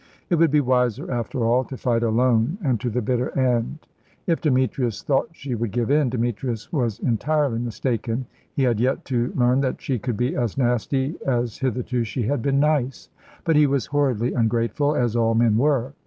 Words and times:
It 0.31 0.35
would 0.37 0.49
be 0.49 0.61
wiser, 0.61 1.11
after 1.11 1.45
all, 1.45 1.63
to 1.65 1.77
fight 1.77 2.01
alone 2.01 2.57
and 2.63 2.79
to 2.79 2.89
the 2.89 3.03
bitter 3.03 3.29
end. 3.39 3.85
If 4.25 4.41
Demetrius 4.41 5.03
thought 5.03 5.29
she 5.33 5.53
would 5.53 5.69
give 5.71 5.91
in, 5.91 6.09
Demetrius 6.09 6.73
was 6.73 6.97
entirely 7.01 7.59
mistaken. 7.59 8.25
He 8.55 8.63
had 8.63 8.79
yet 8.79 9.05
to 9.05 9.31
learn 9.35 9.59
that 9.61 9.79
she 9.79 9.99
could 9.99 10.17
be 10.17 10.35
as 10.35 10.57
nasty 10.57 11.17
as 11.23 11.59
hitherto 11.59 12.03
she 12.03 12.23
had 12.23 12.41
been 12.41 12.59
nice. 12.59 13.09
But 13.43 13.55
he 13.57 13.67
was 13.67 13.85
horridly 13.85 14.33
ungrateful, 14.33 14.95
as 14.95 15.15
all 15.15 15.35
men 15.35 15.55
were. 15.55 15.93